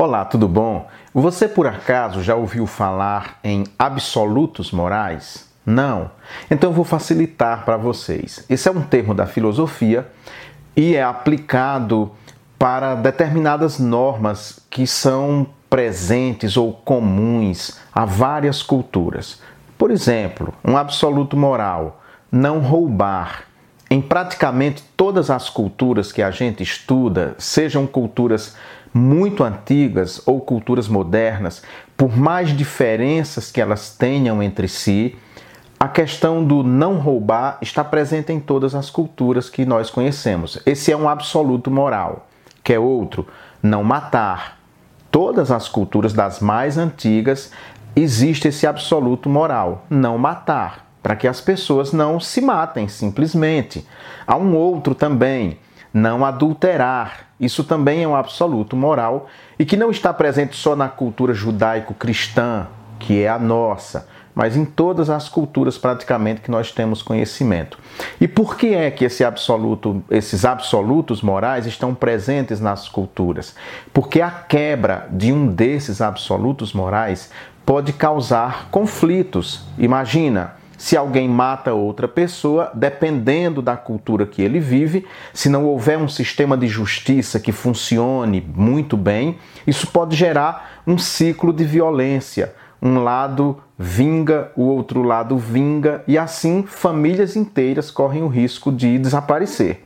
[0.00, 0.86] Olá, tudo bom?
[1.12, 5.50] Você por acaso já ouviu falar em absolutos morais?
[5.66, 6.12] Não?
[6.48, 8.46] Então eu vou facilitar para vocês.
[8.48, 10.06] Esse é um termo da filosofia
[10.76, 12.12] e é aplicado
[12.56, 19.42] para determinadas normas que são presentes ou comuns a várias culturas.
[19.76, 23.48] Por exemplo, um absoluto moral, não roubar.
[23.90, 28.54] Em praticamente todas as culturas que a gente estuda, sejam culturas
[28.92, 31.62] muito antigas ou culturas modernas,
[31.96, 35.16] por mais diferenças que elas tenham entre si,
[35.80, 40.60] a questão do não roubar está presente em todas as culturas que nós conhecemos.
[40.66, 42.26] Esse é um absoluto moral,
[42.64, 43.28] que é outro,
[43.62, 44.58] não matar.
[45.10, 47.52] Todas as culturas das mais antigas
[47.94, 53.86] existe esse absoluto moral, não matar, para que as pessoas não se matem simplesmente.
[54.26, 55.58] Há um outro também,
[55.98, 57.26] não adulterar.
[57.38, 62.66] Isso também é um absoluto moral e que não está presente só na cultura judaico-cristã,
[62.98, 67.78] que é a nossa, mas em todas as culturas praticamente que nós temos conhecimento.
[68.20, 73.54] E por que é que esse absoluto, esses absolutos morais estão presentes nas culturas?
[73.92, 77.30] Porque a quebra de um desses absolutos morais
[77.66, 79.64] pode causar conflitos.
[79.76, 85.98] Imagina, se alguém mata outra pessoa, dependendo da cultura que ele vive, se não houver
[85.98, 92.54] um sistema de justiça que funcione muito bem, isso pode gerar um ciclo de violência.
[92.80, 98.98] Um lado vinga, o outro lado vinga, e assim famílias inteiras correm o risco de
[98.98, 99.84] desaparecer.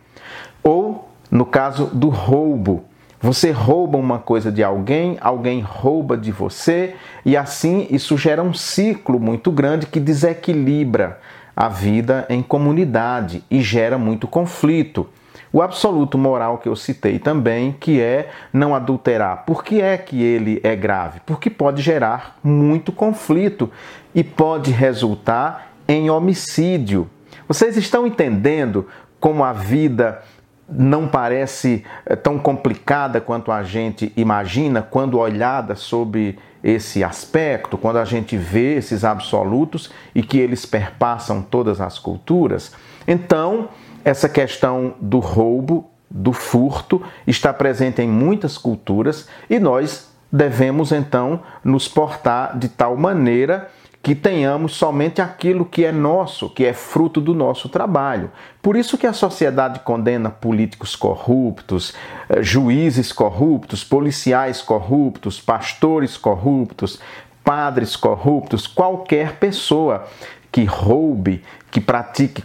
[0.63, 2.85] Ou, no caso do roubo,
[3.23, 8.53] você rouba uma coisa de alguém, alguém rouba de você, e assim isso gera um
[8.53, 11.21] ciclo muito grande que desequilibra
[11.55, 15.09] a vida em comunidade e gera muito conflito.
[15.53, 19.45] O absoluto moral que eu citei também, que é não adulterar.
[19.45, 21.21] Por que é que ele é grave?
[21.25, 23.71] Porque pode gerar muito conflito
[24.13, 27.09] e pode resultar em homicídio.
[27.47, 28.89] Vocês estão entendendo
[29.21, 30.23] como a vida
[30.69, 37.99] não parece eh, tão complicada quanto a gente imagina quando olhada sobre esse aspecto, quando
[37.99, 42.73] a gente vê esses absolutos e que eles perpassam todas as culturas.
[43.07, 43.69] Então,
[44.05, 51.41] essa questão do roubo, do furto, está presente em muitas culturas e nós devemos então
[51.63, 53.71] nos portar de tal maneira
[54.03, 58.33] que tenhamos somente aquilo que é nosso, que é fruto do nosso trabalho.
[58.61, 61.95] Por isso que a sociedade condena políticos corruptos,
[62.29, 66.99] eh, juízes corruptos, policiais corruptos, pastores corruptos,
[67.45, 70.07] padres corruptos, qualquer pessoa
[70.51, 72.43] que roube, que pratique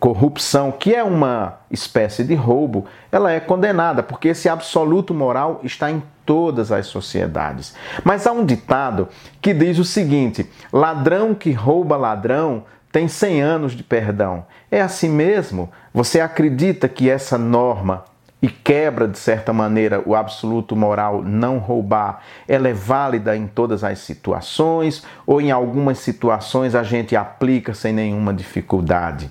[0.00, 5.90] corrupção, que é uma espécie de roubo, ela é condenada, porque esse absoluto moral está
[5.90, 7.74] em todas as sociedades.
[8.02, 9.08] Mas há um ditado
[9.40, 14.46] que diz o seguinte: ladrão que rouba ladrão tem 100 anos de perdão.
[14.70, 15.70] É assim mesmo?
[15.92, 18.04] Você acredita que essa norma
[18.42, 23.84] e quebra, de certa maneira, o absoluto moral não roubar, ela é válida em todas
[23.84, 29.30] as situações ou em algumas situações a gente aplica sem nenhuma dificuldade?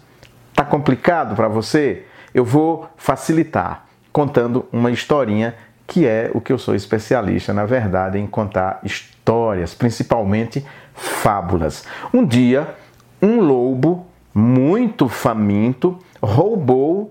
[0.56, 2.06] Tá complicado para você?
[2.34, 5.56] Eu vou facilitar contando uma historinha
[5.86, 11.84] que é o que eu sou especialista, na verdade, em contar histórias, principalmente fábulas.
[12.14, 12.76] Um dia,
[13.22, 17.11] um lobo muito faminto roubou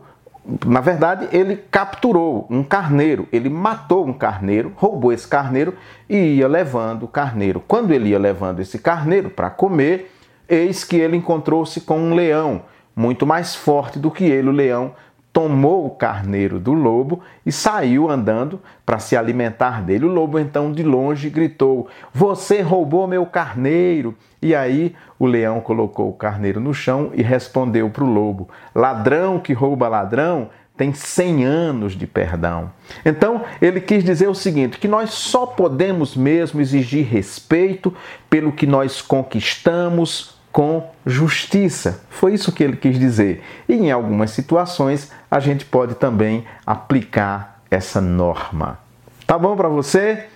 [0.66, 5.74] na verdade, ele capturou um carneiro, ele matou um carneiro, roubou esse carneiro
[6.08, 7.62] e ia levando o carneiro.
[7.66, 10.10] Quando ele ia levando esse carneiro para comer,
[10.48, 12.62] eis que ele encontrou-se com um leão,
[12.96, 14.48] muito mais forte do que ele.
[14.48, 14.92] O leão
[15.32, 20.04] tomou o carneiro do lobo e saiu andando para se alimentar dele.
[20.04, 24.14] O lobo então de longe gritou: Você roubou meu carneiro!
[24.42, 29.38] E aí o leão colocou o carneiro no chão e respondeu para o lobo: Ladrão
[29.38, 32.70] que rouba ladrão tem 100 anos de perdão.
[33.04, 37.94] Então, ele quis dizer o seguinte: que nós só podemos mesmo exigir respeito
[38.30, 42.02] pelo que nós conquistamos com justiça.
[42.10, 43.42] Foi isso que ele quis dizer.
[43.68, 48.78] E em algumas situações a gente pode também aplicar essa norma.
[49.26, 50.26] Tá bom para você?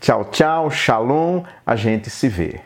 [0.00, 2.60] Tchau, tchau, shalom, a gente se vê.